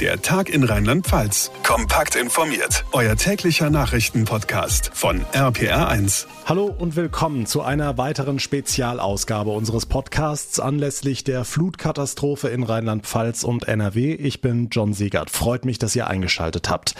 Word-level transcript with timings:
Der 0.00 0.20
Tag 0.20 0.48
in 0.48 0.64
Rheinland-Pfalz. 0.64 1.52
Kompakt 1.62 2.16
informiert. 2.16 2.84
Euer 2.90 3.14
täglicher 3.14 3.70
Nachrichtenpodcast 3.70 4.90
von 4.92 5.24
RPR1. 5.32 6.26
Hallo 6.46 6.66
und 6.66 6.96
willkommen 6.96 7.46
zu 7.46 7.62
einer 7.62 7.96
weiteren 7.96 8.40
Spezialausgabe 8.40 9.50
unseres 9.50 9.86
Podcasts 9.86 10.58
anlässlich 10.58 11.22
der 11.22 11.44
Flutkatastrophe 11.44 12.48
in 12.48 12.64
Rheinland-Pfalz 12.64 13.44
und 13.44 13.68
NRW. 13.68 14.14
Ich 14.14 14.40
bin 14.40 14.68
John 14.70 14.92
Siegert. 14.92 15.30
Freut 15.30 15.64
mich, 15.64 15.78
dass 15.78 15.94
ihr 15.94 16.08
eingeschaltet 16.08 16.68
habt. 16.68 16.96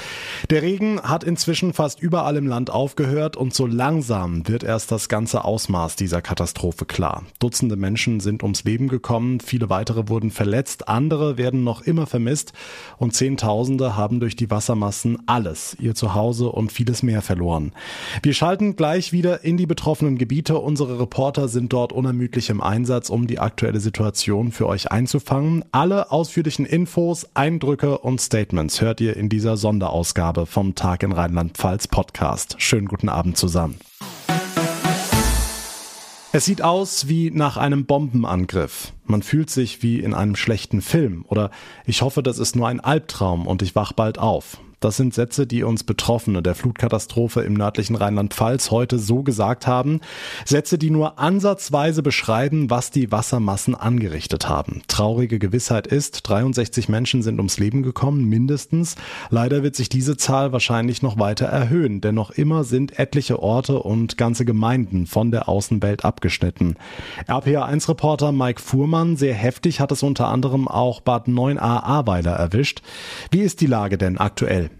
Der 0.50 0.62
Regen 0.62 1.02
hat 1.02 1.24
inzwischen 1.24 1.72
fast 1.72 2.00
überall 2.00 2.36
im 2.36 2.46
Land 2.46 2.70
aufgehört 2.70 3.36
und 3.36 3.52
so 3.52 3.66
langsam 3.66 4.46
wird 4.48 4.62
erst 4.62 4.92
das 4.92 5.08
ganze 5.08 5.44
Ausmaß 5.44 5.96
dieser 5.96 6.22
Katastrophe 6.22 6.86
klar. 6.86 7.24
Dutzende 7.40 7.76
Menschen 7.76 8.20
sind 8.20 8.44
ums 8.44 8.62
Leben 8.62 8.86
gekommen, 8.86 9.40
viele 9.40 9.68
weitere 9.68 10.08
wurden 10.08 10.30
verletzt, 10.30 10.88
andere 10.88 11.36
werden 11.36 11.64
noch 11.64 11.82
immer 11.82 12.06
vermisst 12.06 12.52
und 12.98 13.14
Zehntausende 13.14 13.96
haben 13.96 14.20
durch 14.20 14.36
die 14.36 14.50
Wassermassen 14.50 15.18
alles, 15.26 15.76
ihr 15.80 15.94
Zuhause 15.94 16.48
und 16.48 16.72
vieles 16.72 17.02
mehr 17.02 17.22
verloren. 17.22 17.72
Wir 18.22 18.34
schalten 18.34 18.76
gleich 18.76 19.12
wieder 19.12 19.44
in 19.44 19.56
die 19.56 19.66
betroffenen 19.66 20.18
Gebiete. 20.18 20.58
Unsere 20.58 20.98
Reporter 20.98 21.48
sind 21.48 21.72
dort 21.72 21.92
unermüdlich 21.92 22.50
im 22.50 22.60
Einsatz, 22.60 23.10
um 23.10 23.26
die 23.26 23.38
aktuelle 23.38 23.80
Situation 23.80 24.52
für 24.52 24.66
euch 24.66 24.90
einzufangen. 24.90 25.64
Alle 25.72 26.10
ausführlichen 26.10 26.66
Infos, 26.66 27.28
Eindrücke 27.34 27.98
und 27.98 28.20
Statements 28.20 28.80
hört 28.80 29.00
ihr 29.00 29.16
in 29.16 29.28
dieser 29.28 29.56
Sonderausgabe 29.56 30.46
vom 30.46 30.74
Tag 30.74 31.02
in 31.02 31.12
Rheinland-Pfalz 31.12 31.88
Podcast. 31.88 32.56
Schönen 32.58 32.88
guten 32.88 33.08
Abend 33.08 33.36
zusammen. 33.36 33.76
Es 36.34 36.46
sieht 36.46 36.62
aus 36.62 37.06
wie 37.06 37.30
nach 37.30 37.56
einem 37.56 37.86
Bombenangriff. 37.86 38.92
Man 39.04 39.22
fühlt 39.22 39.50
sich 39.50 39.84
wie 39.84 40.00
in 40.00 40.14
einem 40.14 40.34
schlechten 40.34 40.82
Film 40.82 41.24
oder 41.28 41.52
ich 41.86 42.02
hoffe, 42.02 42.24
das 42.24 42.40
ist 42.40 42.56
nur 42.56 42.66
ein 42.66 42.80
Albtraum 42.80 43.46
und 43.46 43.62
ich 43.62 43.76
wach 43.76 43.92
bald 43.92 44.18
auf. 44.18 44.58
Das 44.84 44.98
sind 44.98 45.14
Sätze, 45.14 45.46
die 45.46 45.62
uns 45.62 45.82
Betroffene 45.82 46.42
der 46.42 46.54
Flutkatastrophe 46.54 47.40
im 47.40 47.54
nördlichen 47.54 47.96
Rheinland-Pfalz 47.96 48.70
heute 48.70 48.98
so 48.98 49.22
gesagt 49.22 49.66
haben. 49.66 50.02
Sätze, 50.44 50.76
die 50.76 50.90
nur 50.90 51.18
ansatzweise 51.18 52.02
beschreiben, 52.02 52.68
was 52.68 52.90
die 52.90 53.10
Wassermassen 53.10 53.74
angerichtet 53.74 54.46
haben. 54.46 54.82
Traurige 54.86 55.38
Gewissheit 55.38 55.86
ist, 55.86 56.28
63 56.28 56.90
Menschen 56.90 57.22
sind 57.22 57.38
ums 57.38 57.58
Leben 57.58 57.82
gekommen, 57.82 58.26
mindestens. 58.26 58.96
Leider 59.30 59.62
wird 59.62 59.74
sich 59.74 59.88
diese 59.88 60.18
Zahl 60.18 60.52
wahrscheinlich 60.52 61.00
noch 61.00 61.18
weiter 61.18 61.46
erhöhen, 61.46 62.02
denn 62.02 62.14
noch 62.14 62.30
immer 62.32 62.62
sind 62.62 62.98
etliche 62.98 63.42
Orte 63.42 63.78
und 63.78 64.18
ganze 64.18 64.44
Gemeinden 64.44 65.06
von 65.06 65.30
der 65.30 65.48
Außenwelt 65.48 66.04
abgeschnitten. 66.04 66.76
RPA1-Reporter 67.26 68.32
Mike 68.32 68.60
Fuhrmann, 68.60 69.16
sehr 69.16 69.32
heftig 69.32 69.80
hat 69.80 69.92
es 69.92 70.02
unter 70.02 70.28
anderem 70.28 70.68
auch 70.68 71.00
Bad 71.00 71.26
9a 71.26 71.58
Ahrweiler 71.58 72.32
erwischt. 72.32 72.82
Wie 73.30 73.40
ist 73.40 73.62
die 73.62 73.66
Lage 73.66 73.96
denn 73.96 74.18
aktuell? 74.18 74.73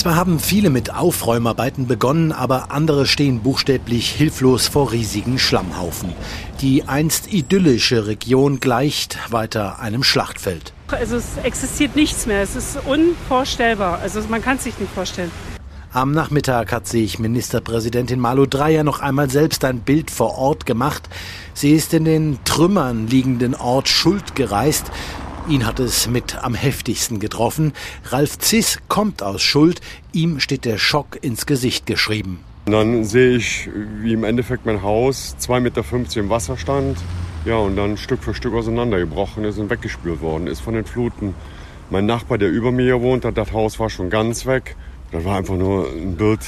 Zwar 0.00 0.16
haben 0.16 0.38
viele 0.40 0.70
mit 0.70 0.94
Aufräumarbeiten 0.94 1.86
begonnen, 1.86 2.32
aber 2.32 2.72
andere 2.72 3.04
stehen 3.04 3.40
buchstäblich 3.40 4.08
hilflos 4.08 4.66
vor 4.66 4.92
riesigen 4.92 5.38
Schlammhaufen. 5.38 6.14
Die 6.62 6.84
einst 6.84 7.30
idyllische 7.30 8.06
Region 8.06 8.60
gleicht 8.60 9.18
weiter 9.30 9.78
einem 9.78 10.02
Schlachtfeld. 10.02 10.72
Also 10.88 11.16
es 11.16 11.36
existiert 11.42 11.96
nichts 11.96 12.24
mehr. 12.24 12.40
Es 12.40 12.56
ist 12.56 12.78
unvorstellbar. 12.86 13.98
Also 13.98 14.22
man 14.30 14.40
kann 14.40 14.56
es 14.56 14.64
sich 14.64 14.78
nicht 14.78 14.90
vorstellen. 14.90 15.30
Am 15.92 16.12
Nachmittag 16.12 16.72
hat 16.72 16.88
sich 16.88 17.18
Ministerpräsidentin 17.18 18.20
Malu 18.20 18.46
Dreyer 18.46 18.84
noch 18.84 19.00
einmal 19.00 19.28
selbst 19.28 19.66
ein 19.66 19.80
Bild 19.80 20.10
vor 20.10 20.38
Ort 20.38 20.64
gemacht. 20.64 21.10
Sie 21.52 21.72
ist 21.72 21.92
in 21.92 22.06
den 22.06 22.38
Trümmern 22.46 23.06
liegenden 23.06 23.54
Ort 23.54 23.90
Schuld 23.90 24.34
gereist. 24.34 24.90
Ihn 25.48 25.66
hat 25.66 25.80
es 25.80 26.06
mit 26.08 26.42
am 26.44 26.54
heftigsten 26.54 27.18
getroffen. 27.18 27.72
Ralf 28.04 28.38
Ziss 28.38 28.78
kommt 28.88 29.22
aus 29.22 29.42
Schuld. 29.42 29.80
Ihm 30.12 30.38
steht 30.38 30.64
der 30.64 30.78
Schock 30.78 31.18
ins 31.22 31.46
Gesicht 31.46 31.86
geschrieben. 31.86 32.40
Und 32.66 32.72
dann 32.72 33.04
sehe 33.04 33.36
ich, 33.36 33.68
wie 34.00 34.12
im 34.12 34.22
Endeffekt 34.22 34.66
mein 34.66 34.82
Haus 34.82 35.34
2,50 35.40 35.60
Meter 35.60 36.20
im 36.20 36.28
Wasser 36.28 36.56
stand. 36.56 36.98
Ja, 37.44 37.56
und 37.56 37.74
dann 37.76 37.96
Stück 37.96 38.22
für 38.22 38.34
Stück 38.34 38.54
auseinandergebrochen 38.54 39.44
ist 39.44 39.58
und 39.58 39.70
weggespült 39.70 40.20
worden 40.20 40.46
ist 40.46 40.60
von 40.60 40.74
den 40.74 40.84
Fluten. 40.84 41.34
Mein 41.88 42.06
Nachbar, 42.06 42.38
der 42.38 42.50
über 42.50 42.70
mir 42.70 43.00
wohnt, 43.00 43.24
das 43.24 43.52
Haus 43.52 43.80
war 43.80 43.90
schon 43.90 44.10
ganz 44.10 44.46
weg. 44.46 44.76
Das 45.10 45.24
war 45.24 45.38
einfach 45.38 45.56
nur 45.56 45.90
ein 45.90 46.16
Bild, 46.16 46.40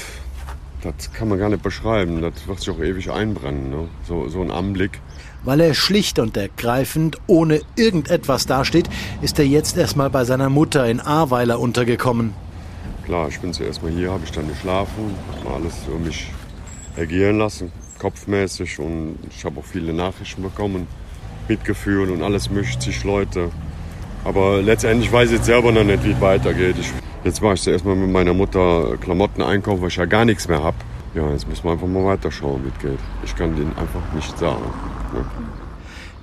das 0.83 1.13
kann 1.13 1.29
man 1.29 1.39
gar 1.39 1.49
nicht 1.49 1.63
beschreiben. 1.63 2.21
Das 2.21 2.47
wird 2.47 2.59
sich 2.59 2.71
auch 2.71 2.81
ewig 2.81 3.11
einbrennen, 3.11 3.71
ne? 3.71 3.89
so, 4.07 4.29
so 4.29 4.43
ein 4.43 4.51
Anblick. 4.51 5.01
Weil 5.45 5.61
er 5.61 5.75
schlicht 5.75 6.19
und 6.19 6.37
ergreifend 6.37 7.19
ohne 7.27 7.61
irgendetwas 7.77 8.47
dasteht, 8.47 8.89
ist 9.23 9.39
er 9.39 9.47
jetzt 9.47 9.77
erstmal 9.77 10.11
bei 10.11 10.25
seiner 10.25 10.51
Mutter 10.51 10.87
in 10.87 11.01
Ahrweiler 11.01 11.59
untergekommen. 11.59 12.35
Klar, 13.05 13.29
ich 13.29 13.41
bin 13.41 13.53
zuerst 13.53 13.83
mal 13.83 13.91
hier, 13.91 14.11
habe 14.13 14.23
ich 14.25 14.31
dann 14.31 14.49
geschlafen, 14.49 15.15
mal 15.45 15.55
alles 15.55 15.75
für 15.85 15.99
mich 15.99 16.31
ergehen 16.97 17.39
lassen, 17.39 17.73
kopfmäßig. 17.99 18.79
Und 18.79 19.19
ich 19.31 19.45
habe 19.45 19.61
auch 19.61 19.65
viele 19.65 19.93
Nachrichten 19.93 20.43
bekommen, 20.43 20.87
Mitgefühl 21.49 22.11
und 22.11 22.23
alles 22.23 22.51
mischt 22.51 22.83
sich 22.83 23.03
Leute. 23.03 23.51
Aber 24.25 24.63
letztendlich 24.63 25.13
weiß 25.13 25.31
ich 25.31 25.37
jetzt 25.37 25.47
selber 25.47 25.73
noch 25.73 25.83
nicht, 25.83 26.05
wie 26.05 26.13
es 26.13 26.21
weitergeht. 26.21 26.77
Ich, 26.79 26.93
jetzt 27.25 27.43
mache 27.43 27.55
ich 27.55 27.63
zuerst 27.63 27.85
mal 27.85 27.97
mit 27.97 28.11
meiner 28.11 28.35
Mutter 28.35 28.97
Klamotten 29.01 29.43
einkaufen, 29.43 29.83
weil 29.83 29.89
ich 29.89 29.97
ja 29.97 30.07
gar 30.07 30.25
nichts 30.25 30.49
mehr 30.49 30.63
habe. 30.63 30.77
Ja, 31.15 31.31
jetzt 31.31 31.47
müssen 31.47 31.65
wir 31.65 31.73
einfach 31.73 31.87
mal 31.87 32.05
weiterschauen, 32.05 32.63
es 32.75 32.83
geht. 32.83 32.99
Ich 33.25 33.37
kann 33.37 33.55
denen 33.55 33.77
einfach 33.77 34.01
nicht 34.15 34.39
sagen. 34.39 34.63
Ne? 35.13 35.25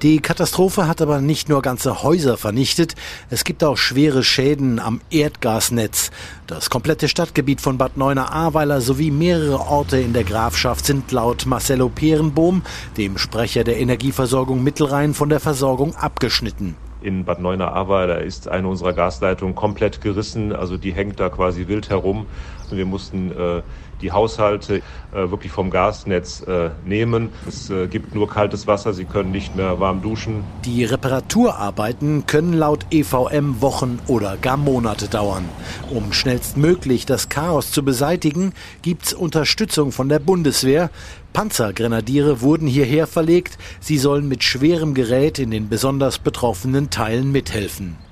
Die 0.01 0.21
Katastrophe 0.21 0.87
hat 0.87 1.01
aber 1.01 1.19
nicht 1.19 1.49
nur 1.49 1.61
ganze 1.61 2.03
Häuser 2.03 2.37
vernichtet, 2.37 2.95
es 3.29 3.43
gibt 3.43 3.65
auch 3.65 3.75
schwere 3.75 4.23
Schäden 4.23 4.79
am 4.79 5.01
Erdgasnetz. 5.09 6.11
Das 6.47 6.69
komplette 6.69 7.09
Stadtgebiet 7.09 7.59
von 7.59 7.77
Bad 7.77 7.97
Neuenahr-Ahrweiler 7.97 8.79
sowie 8.79 9.11
mehrere 9.11 9.59
Orte 9.59 9.99
in 9.99 10.13
der 10.13 10.23
Grafschaft 10.23 10.85
sind 10.85 11.11
laut 11.11 11.45
Marcello 11.45 11.89
Peerenbohm, 11.89 12.61
dem 12.95 13.17
Sprecher 13.17 13.65
der 13.65 13.77
Energieversorgung 13.77 14.63
Mittelrhein, 14.63 15.13
von 15.13 15.27
der 15.27 15.41
Versorgung 15.41 15.93
abgeschnitten 15.95 16.77
in 17.01 17.25
Bad 17.25 17.39
Neuenahr-Ahrweiler 17.39 18.21
ist 18.21 18.47
eine 18.47 18.67
unserer 18.67 18.93
Gasleitungen 18.93 19.55
komplett 19.55 20.01
gerissen. 20.01 20.53
Also 20.53 20.77
die 20.77 20.93
hängt 20.93 21.19
da 21.19 21.29
quasi 21.29 21.67
wild 21.67 21.89
herum. 21.89 22.27
Und 22.71 22.77
wir 22.77 22.85
mussten 22.85 23.31
äh, 23.31 23.61
die 24.01 24.11
Haushalte 24.11 24.77
äh, 24.77 24.81
wirklich 25.13 25.51
vom 25.51 25.69
Gasnetz 25.69 26.41
äh, 26.41 26.69
nehmen. 26.85 27.29
Es 27.47 27.69
äh, 27.69 27.87
gibt 27.87 28.15
nur 28.15 28.29
kaltes 28.29 28.67
Wasser, 28.67 28.93
sie 28.93 29.05
können 29.05 29.31
nicht 29.31 29.55
mehr 29.55 29.79
warm 29.79 30.01
duschen. 30.01 30.43
Die 30.65 30.85
Reparaturarbeiten 30.85 32.25
können 32.25 32.53
laut 32.53 32.85
EVM 32.91 33.61
Wochen 33.61 33.99
oder 34.07 34.37
gar 34.37 34.57
Monate 34.57 35.07
dauern. 35.07 35.45
Um 35.89 36.13
schnellstmöglich 36.13 37.05
das 37.05 37.29
Chaos 37.29 37.71
zu 37.71 37.83
beseitigen, 37.83 38.53
gibt's 38.81 39.13
Unterstützung 39.13 39.91
von 39.91 40.09
der 40.09 40.19
Bundeswehr. 40.19 40.89
Panzergrenadiere 41.33 42.41
wurden 42.41 42.67
hierher 42.67 43.07
verlegt. 43.07 43.57
Sie 43.79 43.97
sollen 43.97 44.27
mit 44.27 44.43
schwerem 44.43 44.93
Gerät 44.93 45.39
in 45.39 45.51
den 45.51 45.69
besonders 45.69 46.19
betroffenen 46.19 46.89
Teilen 46.89 47.31
mithelfen. 47.31 48.08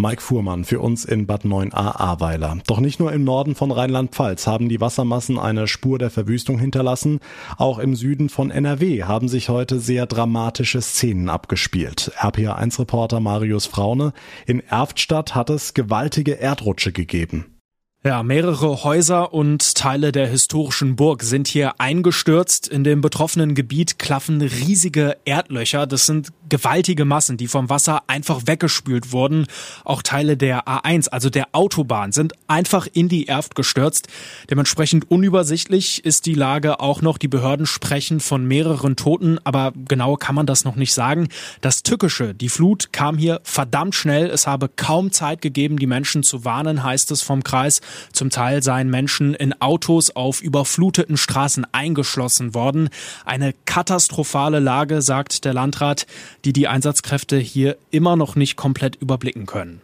Mike 0.00 0.22
Fuhrmann 0.22 0.64
für 0.64 0.80
uns 0.80 1.04
in 1.04 1.26
Bad 1.26 1.44
9a 1.44 1.74
Ahrweiler. 1.74 2.58
Doch 2.66 2.80
nicht 2.80 3.00
nur 3.00 3.12
im 3.12 3.22
Norden 3.22 3.54
von 3.54 3.70
Rheinland-Pfalz 3.70 4.46
haben 4.46 4.68
die 4.68 4.80
Wassermassen 4.80 5.38
eine 5.38 5.68
Spur 5.68 5.98
der 5.98 6.10
Verwüstung 6.10 6.58
hinterlassen. 6.58 7.20
Auch 7.58 7.78
im 7.78 7.94
Süden 7.94 8.30
von 8.30 8.50
NRW 8.50 9.04
haben 9.04 9.28
sich 9.28 9.50
heute 9.50 9.78
sehr 9.78 10.06
dramatische 10.06 10.80
Szenen 10.80 11.28
abgespielt. 11.28 12.12
RPA1-Reporter 12.16 13.20
Marius 13.20 13.66
Fraune. 13.66 14.12
In 14.46 14.60
Erftstadt 14.60 15.34
hat 15.34 15.50
es 15.50 15.74
gewaltige 15.74 16.32
Erdrutsche 16.32 16.92
gegeben. 16.92 17.59
Ja, 18.02 18.22
mehrere 18.22 18.82
Häuser 18.82 19.34
und 19.34 19.74
Teile 19.74 20.10
der 20.10 20.26
historischen 20.26 20.96
Burg 20.96 21.22
sind 21.22 21.48
hier 21.48 21.78
eingestürzt. 21.78 22.66
In 22.66 22.82
dem 22.82 23.02
betroffenen 23.02 23.54
Gebiet 23.54 23.98
klaffen 23.98 24.40
riesige 24.40 25.18
Erdlöcher. 25.26 25.86
Das 25.86 26.06
sind 26.06 26.32
gewaltige 26.48 27.04
Massen, 27.04 27.36
die 27.36 27.46
vom 27.46 27.68
Wasser 27.68 28.04
einfach 28.06 28.46
weggespült 28.46 29.12
wurden. 29.12 29.46
Auch 29.84 30.00
Teile 30.00 30.38
der 30.38 30.66
A1, 30.66 31.10
also 31.10 31.28
der 31.28 31.48
Autobahn, 31.52 32.12
sind 32.12 32.32
einfach 32.48 32.88
in 32.90 33.10
die 33.10 33.28
Erft 33.28 33.54
gestürzt. 33.54 34.08
Dementsprechend 34.48 35.10
unübersichtlich 35.10 36.02
ist 36.02 36.24
die 36.24 36.34
Lage 36.34 36.80
auch 36.80 37.02
noch. 37.02 37.18
Die 37.18 37.28
Behörden 37.28 37.66
sprechen 37.66 38.20
von 38.20 38.46
mehreren 38.46 38.96
Toten, 38.96 39.38
aber 39.44 39.74
genau 39.88 40.16
kann 40.16 40.34
man 40.34 40.46
das 40.46 40.64
noch 40.64 40.74
nicht 40.74 40.94
sagen. 40.94 41.28
Das 41.60 41.82
Tückische, 41.82 42.32
die 42.32 42.48
Flut 42.48 42.94
kam 42.94 43.18
hier 43.18 43.42
verdammt 43.44 43.94
schnell. 43.94 44.30
Es 44.30 44.46
habe 44.46 44.70
kaum 44.74 45.12
Zeit 45.12 45.42
gegeben, 45.42 45.78
die 45.78 45.86
Menschen 45.86 46.22
zu 46.22 46.46
warnen, 46.46 46.82
heißt 46.82 47.10
es 47.10 47.20
vom 47.20 47.44
Kreis. 47.44 47.82
Zum 48.12 48.30
Teil 48.30 48.62
seien 48.62 48.90
Menschen 48.90 49.34
in 49.34 49.60
Autos 49.60 50.10
auf 50.10 50.40
überfluteten 50.42 51.16
Straßen 51.16 51.66
eingeschlossen 51.72 52.54
worden. 52.54 52.88
Eine 53.24 53.54
katastrophale 53.64 54.60
Lage, 54.60 55.02
sagt 55.02 55.44
der 55.44 55.54
Landrat, 55.54 56.06
die 56.44 56.52
die 56.52 56.68
Einsatzkräfte 56.68 57.36
hier 57.36 57.76
immer 57.90 58.16
noch 58.16 58.36
nicht 58.36 58.56
komplett 58.56 58.96
überblicken 58.96 59.46
können. 59.46 59.80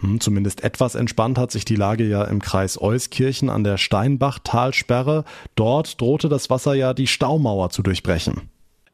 Hm, 0.00 0.20
zumindest 0.20 0.64
etwas 0.64 0.94
entspannt 0.94 1.38
hat 1.38 1.50
sich 1.50 1.64
die 1.64 1.76
Lage 1.76 2.04
ja 2.04 2.24
im 2.24 2.42
Kreis 2.42 2.80
Euskirchen 2.80 3.48
an 3.48 3.64
der 3.64 3.78
Steinbach-Talsperre. 3.78 5.24
Dort 5.54 6.00
drohte 6.00 6.28
das 6.28 6.50
Wasser 6.50 6.74
ja 6.74 6.94
die 6.94 7.06
Staumauer 7.06 7.70
zu 7.70 7.82
durchbrechen. 7.82 8.50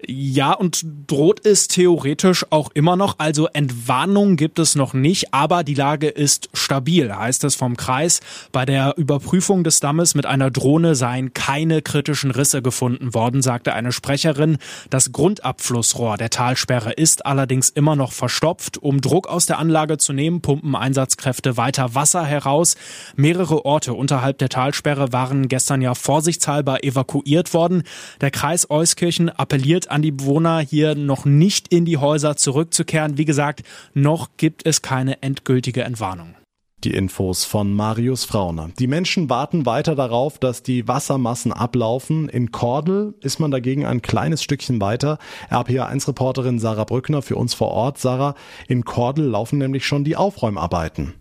Ja, 0.06 0.52
und 0.52 0.85
droht 1.06 1.44
es 1.44 1.69
theoretisch 1.69 2.47
auch 2.50 2.70
immer 2.73 2.97
noch. 2.97 3.17
Also 3.19 3.49
Entwarnung 3.49 4.37
gibt 4.37 4.58
es 4.58 4.75
noch 4.75 4.94
nicht, 4.94 5.35
aber 5.35 5.62
die 5.62 5.75
Lage 5.75 6.08
ist 6.08 6.49
stabil, 6.55 7.14
heißt 7.14 7.44
es 7.44 7.55
vom 7.55 7.76
Kreis. 7.76 8.20
Bei 8.52 8.64
der 8.64 8.94
Überprüfung 8.97 9.62
des 9.62 9.81
Dammes 9.81 10.14
mit 10.14 10.26
einer 10.26 10.50
Drohne 10.50 10.94
seien 10.94 11.35
keine 11.35 11.82
kritischen 11.82 12.31
Risse 12.31 12.62
gefunden 12.62 13.12
worden, 13.12 13.43
sagte 13.43 13.75
eine 13.75 13.93
Sprecherin. 13.93 14.58
Das 14.88 15.12
Grundabflussrohr 15.12 16.17
der 16.17 16.31
Talsperre 16.31 16.93
ist 16.93 17.26
allerdings 17.26 17.69
immer 17.69 17.96
noch 17.96 18.12
verstopft. 18.12 18.79
Um 18.79 19.00
Druck 19.00 19.29
aus 19.29 19.46
der 19.46 19.58
Anlage 19.58 19.99
zu 19.99 20.12
nehmen, 20.12 20.41
pumpen 20.41 20.75
Einsatzkräfte 20.75 21.56
weiter 21.56 21.94
Wasser 21.94 22.25
heraus. 22.25 22.76
Mehrere 23.17 23.64
Orte 23.64 23.93
unterhalb 23.93 24.38
der 24.38 24.49
Talsperre 24.49 25.12
waren 25.12 25.49
gestern 25.49 25.82
ja 25.82 25.94
vorsichtshalber 25.94 26.85
evakuiert 26.85 27.53
worden. 27.53 27.82
Der 28.20 28.31
Kreis 28.31 28.70
Euskirchen 28.70 29.29
appelliert 29.29 29.89
an 29.90 30.02
die 30.02 30.12
Bewohner, 30.12 30.60
hier 30.60 30.94
noch 30.94 31.25
nicht 31.25 31.72
in 31.72 31.84
die 31.84 31.98
Häuser 31.98 32.37
zurückzukehren. 32.37 33.19
Wie 33.19 33.25
gesagt, 33.25 33.62
noch 33.94 34.31
gibt 34.37 34.66
es 34.66 34.82
keine 34.82 35.22
endgültige 35.22 35.82
Entwarnung. 35.82 36.34
Die 36.82 36.94
Infos 36.94 37.44
von 37.44 37.75
Marius 37.75 38.25
Frauner. 38.25 38.70
Die 38.78 38.87
Menschen 38.87 39.28
warten 39.28 39.66
weiter 39.66 39.94
darauf, 39.94 40.38
dass 40.38 40.62
die 40.62 40.88
Wassermassen 40.88 41.52
ablaufen. 41.52 42.31
In 42.31 42.52
Kordel 42.52 43.12
ist 43.20 43.38
man 43.38 43.50
dagegen 43.50 43.84
ein 43.84 44.00
kleines 44.00 44.42
Stückchen 44.42 44.81
weiter. 44.81 45.19
RPA1-Reporterin 45.50 46.58
Sarah 46.58 46.84
Brückner 46.84 47.20
für 47.20 47.36
uns 47.36 47.52
vor 47.52 47.69
Ort. 47.69 47.98
Sarah, 47.98 48.34
in 48.66 48.86
Kordel 48.86 49.26
laufen 49.26 49.58
nämlich 49.58 49.84
schon 49.84 50.04
die 50.04 50.16
Aufräumarbeiten. 50.16 51.19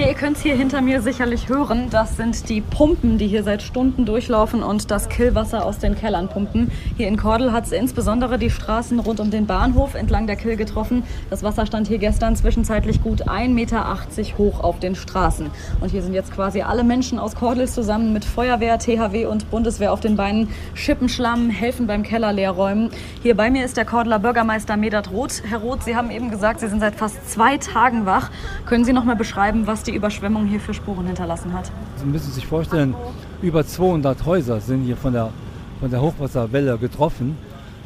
Ja, 0.00 0.08
ihr 0.08 0.14
könnt 0.14 0.38
es 0.38 0.42
hier 0.42 0.54
hinter 0.54 0.80
mir 0.80 1.02
sicherlich 1.02 1.50
hören. 1.50 1.88
Das 1.90 2.16
sind 2.16 2.48
die 2.48 2.62
Pumpen, 2.62 3.18
die 3.18 3.26
hier 3.26 3.42
seit 3.42 3.60
Stunden 3.60 4.06
durchlaufen 4.06 4.62
und 4.62 4.90
das 4.90 5.10
Killwasser 5.10 5.62
aus 5.62 5.78
den 5.78 5.94
Kellern 5.94 6.30
pumpen. 6.30 6.70
Hier 6.96 7.06
in 7.06 7.18
Kordel 7.18 7.52
hat 7.52 7.66
es 7.66 7.72
insbesondere 7.72 8.38
die 8.38 8.48
Straßen 8.48 8.98
rund 8.98 9.20
um 9.20 9.30
den 9.30 9.44
Bahnhof 9.44 9.94
entlang 9.94 10.26
der 10.26 10.36
Kill 10.36 10.56
getroffen. 10.56 11.02
Das 11.28 11.42
Wasser 11.42 11.66
stand 11.66 11.86
hier 11.86 11.98
gestern 11.98 12.34
zwischenzeitlich 12.34 13.02
gut 13.02 13.28
1,80 13.28 13.48
Meter 13.50 13.98
hoch 14.38 14.60
auf 14.60 14.78
den 14.78 14.94
Straßen. 14.94 15.50
Und 15.82 15.90
hier 15.90 16.00
sind 16.00 16.14
jetzt 16.14 16.32
quasi 16.32 16.62
alle 16.62 16.82
Menschen 16.82 17.18
aus 17.18 17.34
Kordel 17.34 17.68
zusammen 17.68 18.14
mit 18.14 18.24
Feuerwehr, 18.24 18.78
THW 18.78 19.26
und 19.26 19.50
Bundeswehr 19.50 19.92
auf 19.92 20.00
den 20.00 20.16
Beinen, 20.16 20.48
schippen 20.72 21.10
Schlamm, 21.10 21.50
helfen 21.50 21.86
beim 21.86 22.04
Keller 22.04 22.32
leerräumen. 22.32 22.88
Hier 23.22 23.36
bei 23.36 23.50
mir 23.50 23.66
ist 23.66 23.76
der 23.76 23.84
Kordeler 23.84 24.18
Bürgermeister 24.18 24.78
Medat 24.78 25.10
Roth. 25.10 25.42
Herr 25.46 25.58
Roth, 25.58 25.82
Sie 25.82 25.94
haben 25.94 26.10
eben 26.10 26.30
gesagt, 26.30 26.60
Sie 26.60 26.68
sind 26.68 26.80
seit 26.80 26.94
fast 26.94 27.30
zwei 27.30 27.58
Tagen 27.58 28.06
wach. 28.06 28.30
Können 28.64 28.86
Sie 28.86 28.94
noch 28.94 29.04
mal 29.04 29.16
beschreiben, 29.16 29.66
was 29.66 29.82
die 29.82 29.89
die 29.90 29.96
Überschwemmung 29.96 30.46
hier 30.46 30.60
für 30.60 30.72
Spuren 30.72 31.06
hinterlassen 31.06 31.52
hat. 31.52 31.70
Sie 31.96 32.06
müssen 32.06 32.32
sich 32.32 32.46
vorstellen, 32.46 32.94
über 33.42 33.66
200 33.66 34.24
Häuser 34.24 34.60
sind 34.60 34.84
hier 34.84 34.96
von 34.96 35.12
der, 35.12 35.30
von 35.80 35.90
der 35.90 36.00
Hochwasserwelle 36.00 36.78
getroffen. 36.78 37.36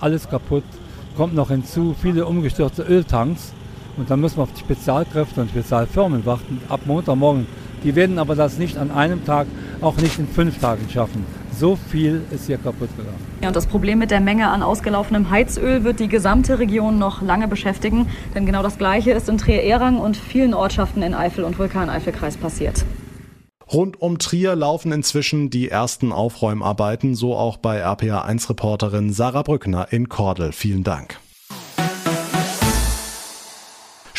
Alles 0.00 0.28
kaputt. 0.28 0.64
Kommt 1.16 1.34
noch 1.34 1.48
hinzu, 1.48 1.94
viele 2.00 2.26
umgestürzte 2.26 2.82
Öltanks. 2.82 3.52
Und 3.96 4.10
dann 4.10 4.20
müssen 4.20 4.38
wir 4.38 4.42
auf 4.42 4.52
die 4.52 4.60
Spezialkräfte 4.60 5.40
und 5.40 5.50
Spezialfirmen 5.50 6.26
warten. 6.26 6.60
Ab 6.68 6.80
Montagmorgen. 6.84 7.46
Die 7.84 7.94
werden 7.94 8.18
aber 8.18 8.34
das 8.34 8.58
nicht 8.58 8.76
an 8.76 8.90
einem 8.90 9.24
Tag, 9.24 9.46
auch 9.80 9.96
nicht 9.96 10.18
in 10.18 10.26
fünf 10.26 10.58
Tagen 10.58 10.88
schaffen. 10.90 11.24
So 11.58 11.76
viel 11.76 12.22
ist 12.30 12.46
hier 12.46 12.58
kaputt 12.58 12.88
gegangen. 12.96 13.16
Ja, 13.40 13.48
und 13.48 13.56
das 13.56 13.66
Problem 13.66 13.98
mit 13.98 14.10
der 14.10 14.20
Menge 14.20 14.48
an 14.48 14.62
ausgelaufenem 14.62 15.30
Heizöl 15.30 15.84
wird 15.84 16.00
die 16.00 16.08
gesamte 16.08 16.58
Region 16.58 16.98
noch 16.98 17.22
lange 17.22 17.46
beschäftigen. 17.46 18.08
Denn 18.34 18.44
genau 18.44 18.62
das 18.62 18.78
Gleiche 18.78 19.12
ist 19.12 19.28
in 19.28 19.38
Trier-Ehrang 19.38 19.98
und 19.98 20.16
vielen 20.16 20.54
Ortschaften 20.54 21.02
in 21.02 21.14
Eifel 21.14 21.44
und 21.44 21.58
Vulkaneifelkreis 21.58 22.36
passiert. 22.36 22.84
Rund 23.72 24.00
um 24.00 24.18
Trier 24.18 24.56
laufen 24.56 24.92
inzwischen 24.92 25.48
die 25.48 25.68
ersten 25.68 26.12
Aufräumarbeiten, 26.12 27.14
so 27.14 27.34
auch 27.34 27.56
bei 27.56 27.84
RPA1-Reporterin 27.84 29.12
Sarah 29.12 29.42
Brückner 29.42 29.88
in 29.90 30.08
Kordel. 30.08 30.52
Vielen 30.52 30.84
Dank. 30.84 31.18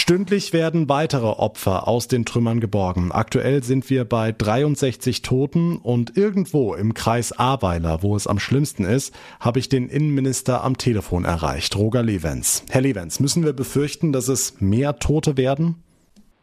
Stündlich 0.07 0.53
werden 0.53 0.87
weitere 0.87 1.25
Opfer 1.25 1.87
aus 1.87 2.07
den 2.07 2.25
Trümmern 2.25 2.59
geborgen. 2.59 3.11
Aktuell 3.11 3.63
sind 3.63 3.89
wir 3.89 4.05
bei 4.05 4.31
63 4.31 5.23
Toten 5.23 5.77
und 5.77 6.15
irgendwo 6.15 6.75
im 6.75 6.93
Kreis 6.93 7.31
Ahrweiler, 7.31 8.03
wo 8.03 8.15
es 8.15 8.27
am 8.27 8.37
schlimmsten 8.37 8.85
ist, 8.85 9.15
habe 9.39 9.57
ich 9.57 9.67
den 9.67 9.89
Innenminister 9.89 10.63
am 10.63 10.77
Telefon 10.77 11.25
erreicht, 11.25 11.75
Roger 11.75 12.03
Levens. 12.03 12.63
Herr 12.69 12.81
Levens, 12.81 13.19
müssen 13.19 13.43
wir 13.43 13.53
befürchten, 13.53 14.13
dass 14.13 14.27
es 14.27 14.61
mehr 14.61 14.99
Tote 14.99 15.37
werden? 15.37 15.83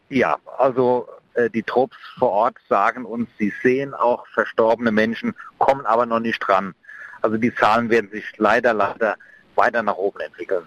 Ja, 0.08 0.38
also 0.58 1.06
äh, 1.34 1.48
die 1.48 1.62
Trupps 1.62 1.96
vor 2.18 2.30
Ort 2.30 2.56
sagen 2.68 3.04
uns, 3.04 3.28
sie 3.38 3.52
sehen 3.62 3.94
auch 3.94 4.26
verstorbene 4.34 4.90
Menschen, 4.90 5.36
kommen 5.58 5.86
aber 5.86 6.04
noch 6.04 6.18
nicht 6.18 6.40
dran. 6.40 6.74
Also 7.20 7.36
die 7.36 7.54
Zahlen 7.54 7.90
werden 7.90 8.10
sich 8.10 8.24
leider, 8.38 8.74
leider 8.74 9.14
weiter 9.54 9.84
nach 9.84 9.98
oben 9.98 10.18
entwickeln. 10.18 10.64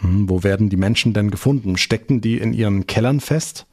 Hm, 0.00 0.28
wo 0.28 0.42
werden 0.44 0.68
die 0.68 0.76
Menschen 0.76 1.12
denn 1.12 1.30
gefunden? 1.30 1.76
Steckten 1.76 2.20
die 2.20 2.38
in 2.38 2.52
ihren 2.52 2.86
Kellern 2.86 3.20
fest? 3.20 3.66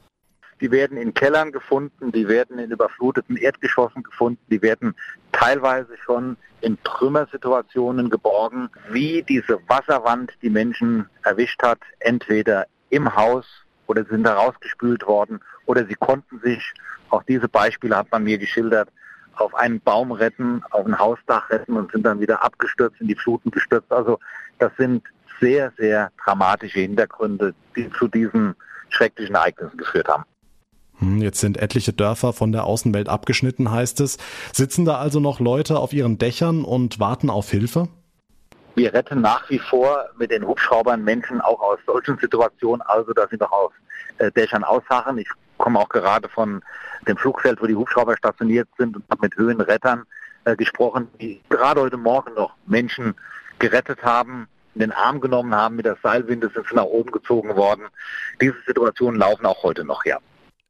Die 0.60 0.70
werden 0.70 0.96
in 0.96 1.12
Kellern 1.12 1.52
gefunden, 1.52 2.12
die 2.12 2.28
werden 2.28 2.58
in 2.58 2.70
überfluteten 2.70 3.36
Erdgeschossen 3.36 4.02
gefunden, 4.02 4.40
die 4.50 4.62
werden 4.62 4.94
teilweise 5.32 5.96
schon 6.04 6.38
in 6.62 6.78
Trümmersituationen 6.82 8.08
geborgen, 8.08 8.70
wie 8.90 9.22
diese 9.22 9.60
Wasserwand 9.68 10.32
die 10.40 10.48
Menschen 10.48 11.08
erwischt 11.24 11.62
hat, 11.62 11.78
entweder 12.00 12.66
im 12.88 13.14
Haus 13.14 13.44
oder 13.86 14.04
sind 14.06 14.24
da 14.24 14.34
rausgespült 14.34 15.06
worden 15.06 15.40
oder 15.66 15.84
sie 15.86 15.94
konnten 15.94 16.40
sich, 16.40 16.72
auch 17.10 17.22
diese 17.24 17.48
Beispiele 17.48 17.94
hat 17.94 18.10
man 18.10 18.24
mir 18.24 18.38
geschildert, 18.38 18.88
auf 19.36 19.54
einen 19.54 19.80
Baum 19.80 20.12
retten, 20.12 20.62
auf 20.70 20.86
ein 20.86 20.98
Hausdach 20.98 21.50
retten 21.50 21.76
und 21.76 21.92
sind 21.92 22.04
dann 22.04 22.20
wieder 22.20 22.42
abgestürzt, 22.42 23.00
in 23.00 23.08
die 23.08 23.14
Fluten 23.14 23.50
gestürzt. 23.50 23.92
Also 23.92 24.18
das 24.58 24.72
sind 24.78 25.02
sehr, 25.40 25.72
sehr 25.76 26.10
dramatische 26.24 26.80
Hintergründe, 26.80 27.54
die 27.74 27.90
zu 27.92 28.08
diesen 28.08 28.54
schrecklichen 28.88 29.34
Ereignissen 29.34 29.76
geführt 29.76 30.08
haben. 30.08 30.24
Hm, 30.98 31.20
jetzt 31.20 31.40
sind 31.40 31.58
etliche 31.58 31.92
Dörfer 31.92 32.32
von 32.32 32.52
der 32.52 32.64
Außenwelt 32.64 33.08
abgeschnitten, 33.08 33.70
heißt 33.70 34.00
es. 34.00 34.18
Sitzen 34.52 34.84
da 34.84 34.98
also 34.98 35.20
noch 35.20 35.40
Leute 35.40 35.78
auf 35.78 35.92
ihren 35.92 36.18
Dächern 36.18 36.64
und 36.64 36.98
warten 36.98 37.30
auf 37.30 37.50
Hilfe? 37.50 37.88
Wir 38.74 38.92
retten 38.92 39.22
nach 39.22 39.48
wie 39.48 39.58
vor 39.58 40.04
mit 40.18 40.30
den 40.30 40.46
Hubschraubern 40.46 41.02
Menschen 41.02 41.40
auch 41.40 41.60
aus 41.60 41.78
solchen 41.86 42.18
Situationen, 42.18 42.82
also 42.82 43.12
dass 43.12 43.30
sie 43.30 43.36
noch 43.36 43.52
auf 43.52 43.72
äh, 44.18 44.30
Dächern 44.32 44.64
ausharren. 44.64 45.18
Ich 45.18 45.28
komme 45.56 45.78
auch 45.78 45.88
gerade 45.88 46.28
von 46.28 46.62
dem 47.08 47.16
Flugfeld, 47.16 47.60
wo 47.62 47.66
die 47.66 47.74
Hubschrauber 47.74 48.16
stationiert 48.16 48.68
sind 48.76 48.96
und 48.96 49.04
habe 49.10 49.22
mit 49.22 49.36
Höhenrettern 49.36 50.04
äh, 50.44 50.56
gesprochen, 50.56 51.08
die 51.20 51.40
gerade 51.48 51.80
heute 51.80 51.96
Morgen 51.96 52.34
noch 52.34 52.54
Menschen 52.66 53.14
gerettet 53.58 54.02
haben, 54.02 54.46
in 54.76 54.80
den 54.80 54.92
Arm 54.92 55.20
genommen 55.20 55.54
haben, 55.54 55.76
mit 55.76 55.86
der 55.86 55.96
Seilwinde 56.02 56.50
sind 56.54 56.66
sie 56.68 56.76
nach 56.76 56.84
oben 56.84 57.10
gezogen 57.10 57.56
worden. 57.56 57.86
Diese 58.40 58.56
Situationen 58.66 59.18
laufen 59.18 59.46
auch 59.46 59.62
heute 59.62 59.84
noch, 59.84 60.04
ja. 60.04 60.18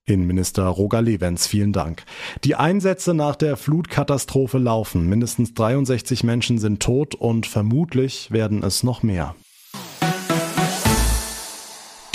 Innenminister 0.04 0.64
Roger 0.66 1.02
Levens, 1.02 1.48
vielen 1.48 1.72
Dank. 1.72 2.04
Die 2.44 2.54
Einsätze 2.54 3.12
nach 3.12 3.34
der 3.34 3.56
Flutkatastrophe 3.56 4.58
laufen. 4.58 5.08
Mindestens 5.08 5.52
63 5.54 6.22
Menschen 6.22 6.58
sind 6.58 6.80
tot 6.80 7.16
und 7.16 7.46
vermutlich 7.46 8.30
werden 8.30 8.62
es 8.62 8.84
noch 8.84 9.02
mehr. 9.02 9.34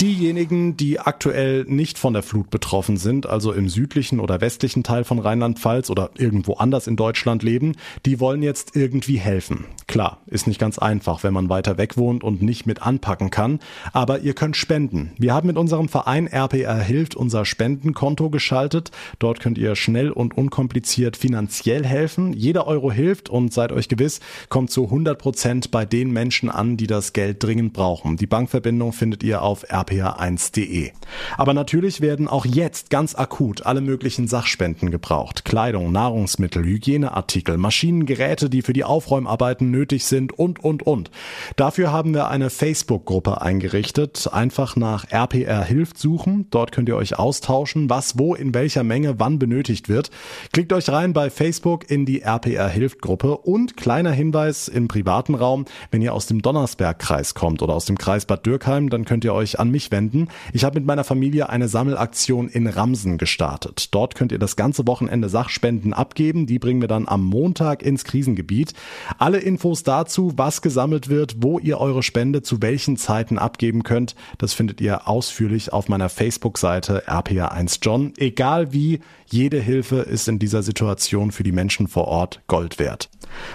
Diejenigen, 0.02 0.76
die 0.76 0.98
aktuell 0.98 1.64
nicht 1.68 1.96
von 1.96 2.12
der 2.12 2.24
Flut 2.24 2.50
betroffen 2.50 2.96
sind, 2.96 3.28
also 3.28 3.52
im 3.52 3.68
südlichen 3.68 4.18
oder 4.18 4.40
westlichen 4.40 4.82
Teil 4.82 5.04
von 5.04 5.20
Rheinland-Pfalz 5.20 5.90
oder 5.90 6.10
irgendwo 6.18 6.54
anders 6.54 6.88
in 6.88 6.96
Deutschland 6.96 7.44
leben, 7.44 7.76
die 8.04 8.18
wollen 8.18 8.42
jetzt 8.42 8.74
irgendwie 8.74 9.18
helfen. 9.18 9.66
Klar, 9.86 10.18
ist 10.26 10.48
nicht 10.48 10.58
ganz 10.58 10.80
einfach, 10.80 11.22
wenn 11.22 11.32
man 11.32 11.48
weiter 11.48 11.78
weg 11.78 11.96
wohnt 11.96 12.24
und 12.24 12.42
nicht 12.42 12.66
mit 12.66 12.82
anpacken 12.82 13.30
kann, 13.30 13.60
aber 13.92 14.18
ihr 14.20 14.34
könnt 14.34 14.56
spenden. 14.56 15.12
Wir 15.18 15.34
haben 15.34 15.46
mit 15.46 15.56
unserem 15.56 15.88
Verein 15.88 16.26
RPR 16.26 16.80
Hilft 16.80 17.14
unser 17.14 17.44
Spendenkonto 17.44 18.28
geschaltet. 18.28 18.90
Dort 19.20 19.38
könnt 19.38 19.56
ihr 19.56 19.76
schnell 19.76 20.10
und 20.10 20.36
unkompliziert 20.36 21.16
finanziell 21.16 21.86
helfen. 21.86 22.32
Jeder 22.32 22.66
Euro 22.66 22.90
hilft 22.90 23.28
und 23.28 23.52
seid 23.52 23.70
euch 23.70 23.86
gewiss, 23.86 24.18
kommt 24.48 24.72
zu 24.72 24.86
100 24.86 25.16
Prozent 25.16 25.70
bei 25.70 25.84
den 25.84 26.10
Menschen 26.10 26.50
an, 26.50 26.76
die 26.76 26.88
das 26.88 27.12
Geld 27.12 27.40
dringend 27.40 27.72
brauchen. 27.72 28.16
Die 28.16 28.26
Bankverbindung 28.26 28.92
findet 28.92 29.22
ihr 29.22 29.42
auf 29.42 29.62
rpr 29.72 29.91
rpr1.de. 29.92 30.92
Aber 31.36 31.54
natürlich 31.54 32.00
werden 32.00 32.28
auch 32.28 32.46
jetzt 32.46 32.90
ganz 32.90 33.14
akut 33.14 33.66
alle 33.66 33.80
möglichen 33.80 34.28
Sachspenden 34.28 34.90
gebraucht. 34.90 35.44
Kleidung, 35.44 35.92
Nahrungsmittel, 35.92 36.64
Hygieneartikel, 36.64 37.58
Maschinen, 37.58 38.06
Geräte, 38.06 38.48
die 38.48 38.62
für 38.62 38.72
die 38.72 38.84
Aufräumarbeiten 38.84 39.70
nötig 39.70 40.04
sind 40.04 40.32
und, 40.32 40.62
und, 40.62 40.82
und. 40.84 41.10
Dafür 41.56 41.92
haben 41.92 42.14
wir 42.14 42.28
eine 42.28 42.50
Facebook-Gruppe 42.50 43.42
eingerichtet. 43.42 44.28
Einfach 44.32 44.76
nach 44.76 45.10
RPR 45.10 45.64
Hilft 45.64 45.98
suchen. 45.98 46.46
Dort 46.50 46.72
könnt 46.72 46.88
ihr 46.88 46.96
euch 46.96 47.18
austauschen, 47.18 47.90
was 47.90 48.18
wo 48.18 48.34
in 48.34 48.54
welcher 48.54 48.84
Menge 48.84 49.18
wann 49.18 49.38
benötigt 49.38 49.88
wird. 49.88 50.10
Klickt 50.52 50.72
euch 50.72 50.88
rein 50.88 51.12
bei 51.12 51.30
Facebook 51.30 51.90
in 51.90 52.06
die 52.06 52.22
RPR 52.22 52.68
Hilft 52.68 53.00
Gruppe 53.00 53.36
und 53.36 53.76
kleiner 53.76 54.12
Hinweis 54.12 54.68
im 54.68 54.88
privaten 54.88 55.34
Raum, 55.34 55.66
wenn 55.90 56.02
ihr 56.02 56.14
aus 56.14 56.26
dem 56.26 56.42
Donnersbergkreis 56.42 57.34
kommt 57.34 57.62
oder 57.62 57.74
aus 57.74 57.84
dem 57.84 57.98
Kreis 57.98 58.24
Bad 58.24 58.46
Dürkheim, 58.46 58.88
dann 58.88 59.04
könnt 59.04 59.24
ihr 59.24 59.34
euch 59.34 59.58
an 59.58 59.70
mich 59.70 59.81
mich 59.82 59.90
wenden. 59.90 60.28
Ich 60.52 60.64
habe 60.64 60.78
mit 60.78 60.86
meiner 60.86 61.04
Familie 61.04 61.48
eine 61.48 61.68
Sammelaktion 61.68 62.48
in 62.48 62.66
Ramsen 62.66 63.18
gestartet. 63.18 63.88
Dort 63.92 64.14
könnt 64.14 64.32
ihr 64.32 64.38
das 64.38 64.56
ganze 64.56 64.86
Wochenende 64.86 65.28
Sachspenden 65.28 65.92
abgeben. 65.92 66.46
Die 66.46 66.58
bringen 66.58 66.80
wir 66.80 66.88
dann 66.88 67.08
am 67.08 67.24
Montag 67.24 67.82
ins 67.82 68.04
Krisengebiet. 68.04 68.74
Alle 69.18 69.38
Infos 69.38 69.82
dazu, 69.82 70.32
was 70.36 70.62
gesammelt 70.62 71.08
wird, 71.08 71.36
wo 71.38 71.58
ihr 71.58 71.78
eure 71.78 72.02
Spende 72.02 72.42
zu 72.42 72.62
welchen 72.62 72.96
Zeiten 72.96 73.38
abgeben 73.38 73.82
könnt, 73.82 74.14
das 74.38 74.54
findet 74.54 74.80
ihr 74.80 75.08
ausführlich 75.08 75.72
auf 75.72 75.88
meiner 75.88 76.08
Facebook-Seite 76.08 77.04
RPA1John. 77.08 78.18
Egal 78.18 78.72
wie, 78.72 79.00
jede 79.26 79.60
Hilfe 79.60 79.96
ist 79.96 80.28
in 80.28 80.38
dieser 80.38 80.62
Situation 80.62 81.32
für 81.32 81.42
die 81.42 81.52
Menschen 81.52 81.88
vor 81.88 82.06
Ort 82.06 82.42
Gold 82.46 82.78
wert. 82.78 83.08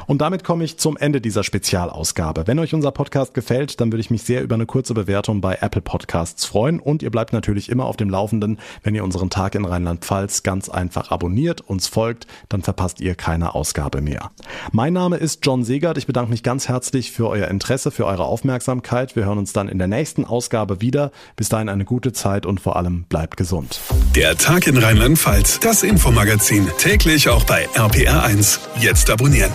Und 0.07 0.21
damit 0.21 0.43
komme 0.43 0.63
ich 0.63 0.77
zum 0.77 0.97
Ende 0.97 1.21
dieser 1.21 1.43
Spezialausgabe. 1.43 2.47
Wenn 2.47 2.59
euch 2.59 2.73
unser 2.73 2.91
Podcast 2.91 3.33
gefällt, 3.33 3.79
dann 3.81 3.91
würde 3.91 4.01
ich 4.01 4.09
mich 4.09 4.23
sehr 4.23 4.43
über 4.43 4.55
eine 4.55 4.65
kurze 4.65 4.93
Bewertung 4.93 5.41
bei 5.41 5.57
Apple 5.61 5.81
Podcasts 5.81 6.45
freuen 6.45 6.79
und 6.79 7.03
ihr 7.03 7.11
bleibt 7.11 7.33
natürlich 7.33 7.69
immer 7.69 7.85
auf 7.85 7.97
dem 7.97 8.09
Laufenden, 8.09 8.59
wenn 8.83 8.95
ihr 8.95 9.03
unseren 9.03 9.29
Tag 9.29 9.55
in 9.55 9.65
Rheinland-Pfalz 9.65 10.43
ganz 10.43 10.69
einfach 10.69 11.11
abonniert, 11.11 11.61
uns 11.61 11.87
folgt, 11.87 12.27
dann 12.49 12.61
verpasst 12.61 13.01
ihr 13.01 13.15
keine 13.15 13.55
Ausgabe 13.55 14.01
mehr. 14.01 14.31
Mein 14.71 14.93
Name 14.93 15.17
ist 15.17 15.45
John 15.45 15.63
Segert. 15.63 15.97
Ich 15.97 16.07
bedanke 16.07 16.31
mich 16.31 16.43
ganz 16.43 16.67
herzlich 16.67 17.11
für 17.11 17.27
euer 17.27 17.47
Interesse, 17.47 17.91
für 17.91 18.05
eure 18.05 18.25
Aufmerksamkeit. 18.25 19.15
Wir 19.15 19.25
hören 19.25 19.37
uns 19.37 19.53
dann 19.53 19.69
in 19.69 19.77
der 19.77 19.87
nächsten 19.87 20.25
Ausgabe 20.25 20.81
wieder. 20.81 21.11
Bis 21.35 21.49
dahin 21.49 21.69
eine 21.69 21.85
gute 21.85 22.13
Zeit 22.13 22.45
und 22.45 22.59
vor 22.59 22.75
allem 22.75 23.03
bleibt 23.03 23.37
gesund. 23.37 23.79
Der 24.15 24.37
Tag 24.37 24.67
in 24.67 24.77
Rheinland-Pfalz, 24.77 25.59
das 25.59 25.83
Infomagazin, 25.83 26.67
täglich 26.77 27.29
auch 27.29 27.43
bei 27.43 27.67
RPR1. 27.75 28.59
Jetzt 28.79 29.09
abonnieren. 29.09 29.51